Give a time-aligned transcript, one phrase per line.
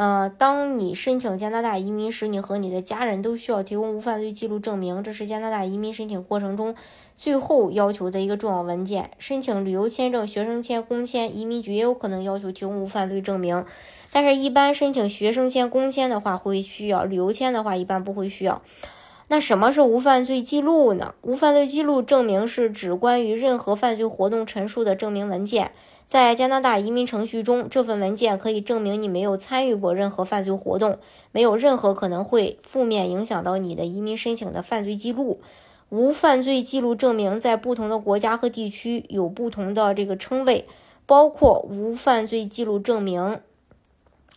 [0.00, 6.74] 呃，当你申请加拿大移民时，你和你的家人都需要提供无犯罪记录证明，这是加拿大移民申请过程中
[7.14, 9.10] 最后要求的一个重要文件。
[9.18, 13.62] 申请旅游签证、学生签、工签，移民局也有可能要求提供无犯罪证明，
[14.10, 18.62] 但是，一般申请学生签、工签的话会需要，旅游签的话一般不会需要。
[19.32, 21.14] 那什么是无犯罪记录呢？
[21.22, 25.70] 无犯罪记录证明是指关于任何犯罪活动陈述的证明文件。
[26.04, 30.98] 在加拿大移民程序中，这份文件可以证明你没有参与过任何犯罪活动，
[31.30, 35.40] 没有任何可能会负面影响到你的移民申请的犯罪记录。
[35.90, 40.66] 无犯罪记录证明在不同的国家和地区有不同的这个称谓，
[41.06, 43.38] 包括无犯罪记录证明，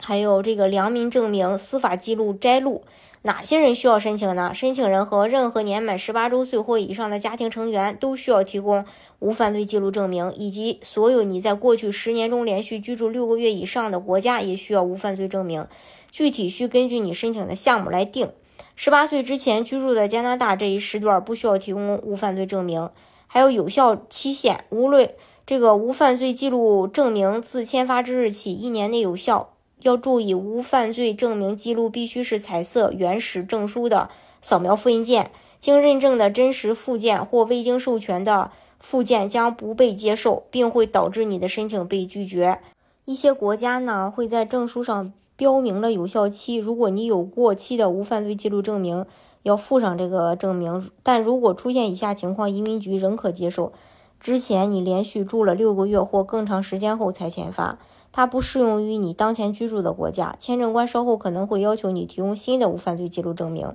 [0.00, 2.82] 还有这个良民证明、司法记录摘录。
[3.22, 4.50] 哪些人需要申请呢？
[4.54, 8.82] 申请人和任何年满十八周岁或以上的家庭成员都需要提供
[9.18, 15.66] 无犯罪记录证明，以及所有你在过去十年中连续居住六个月以上的国家也需要无犯罪证明。
[16.10, 18.30] 具体需根据你申请的项目来定。
[18.74, 22.88] 十八岁之前居住在加拿大这一时段不需要提供无犯罪证明，
[23.26, 24.64] 还有有效期限。
[24.70, 25.10] 无论
[25.44, 29.50] 这个无犯罪记录证明自签发之日起一年内有效。
[29.82, 42.60] 要注意，无犯罪证明记录必须是彩色原始证书的扫描复印件，经认证的真实附件或未经授权的附件将不被接受，并会导致你的申请被拒绝。
[43.04, 49.04] 一些国家呢会在证书上标明了有效期，如果你有过期的无犯罪记录证明，
[49.42, 50.90] 要附上这个证明。
[51.02, 53.72] 但如果出现以下情况，移民局仍可接受：
[54.20, 57.78] 之前你连续住了六个月或更长时间后才签发。
[58.12, 63.72] 它不适用于你当前居住的国家，签证官稍后可能会要求你提供新的无犯罪记录证明。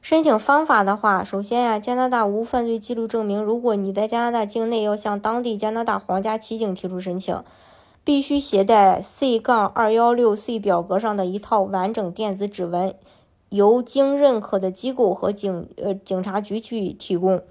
[0.00, 7.42] 申请方法的话，首先呀，加拿大无犯罪记录证明，如果你在加拿大境内要向当地加拿大皇家骑警提出申请，
[8.02, 12.94] 必须携带 C 杠二幺六 C 表格上的一套完整电子指纹，
[13.50, 17.42] 由经认可的机构和警呃警察局去提供。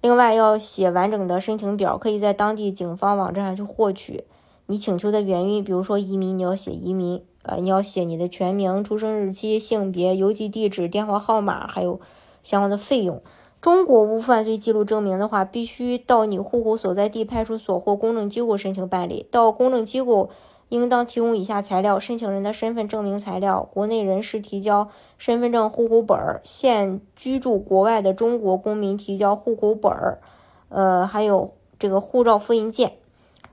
[0.00, 4.24] 另外要写完整的申请表，可以在当地警方网站上去获取。
[4.66, 12.00] 你请求的原因，比如说移民，你要写移民，呃，你要写你的全名、出生日期、性别、邮寄地址、电话号码，还有
[12.42, 13.20] 相关的费用。
[13.60, 19.26] 中国无犯罪记录证明的话，必须到你户口所在地派出所或公证机构申请办理。
[19.30, 20.30] 到公证机构，
[20.70, 24.88] 应当提供以下材料：申请人的身份证明材料，国内人士提交
[25.18, 29.92] 身份证、户口本；现居住国外的中国公民提交户口本，
[30.70, 32.94] 呃，还有这个护照复印件。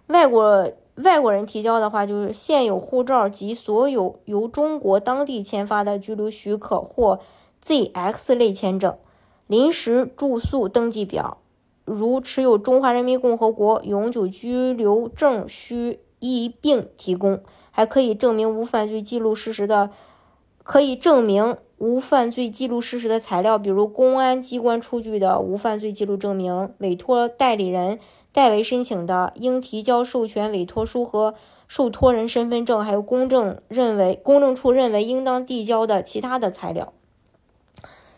[0.08, 0.72] 外国。
[1.04, 7.20] 外国人提交的话，就是现有护照及所有由中国当地签发的居留许可或
[7.64, 8.98] ZX 类签证、
[9.46, 11.38] 临时住宿登记表，
[11.86, 17.42] 如持有中华人民共和国永久居留证需一并提供。
[17.72, 19.92] 还可以证明无犯罪记录事实的，
[20.64, 28.00] 可以证明无犯罪记录事实的材料，比如公安机关出具的无犯罪记录证明、委托代理人。
[28.34, 31.34] 代为申请的应提交授权委托书和
[31.68, 36.94] 受托人身份证，还有公证认为公证处认为应当递交的其他的材料。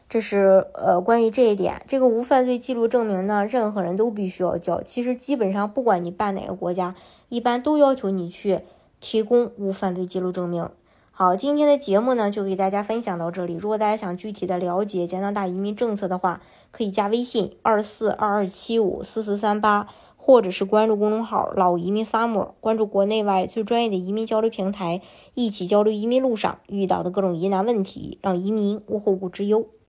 [0.10, 4.82] 这是呃关于这一点，这个无犯罪记录证明呢，任何人都必须要交。
[4.82, 6.96] 其实基本上不管你办哪个国家，
[7.30, 8.62] 一般都要求你去
[9.00, 10.68] 提供无犯罪记录证明。
[11.12, 13.54] 好，今天的节目呢就给大家分享到这里。
[13.54, 16.42] 如果大家想具体的了解加拿大移民政策的话，
[16.72, 19.88] 可以加微信二四二二七五四四三八。
[20.22, 25.02] 或者是关注公众号“老移民 summer”，关注国内外最专业的移民交流平台，
[25.34, 29.70] 一起交流移民路上遇到的各种疑难问题，让移民无后顾之忧。